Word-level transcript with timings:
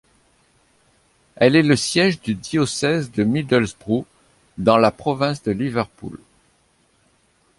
Elle 1.35 1.55
est 1.55 1.61
le 1.61 1.75
siège 1.75 2.21
du 2.21 2.33
diocèse 2.33 3.11
de 3.11 3.23
Middlesbrough, 3.23 4.07
dans 4.57 4.77
la 4.77 4.89
province 4.89 5.43
de 5.43 5.51
Liverpool. 5.51 6.19